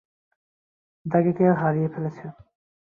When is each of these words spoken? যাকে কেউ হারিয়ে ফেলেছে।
যাকে 1.05 1.31
কেউ 1.37 1.51
হারিয়ে 1.53 1.89
ফেলেছে। 1.93 2.25